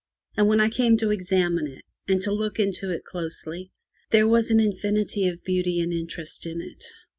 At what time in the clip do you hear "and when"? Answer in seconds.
0.35-0.59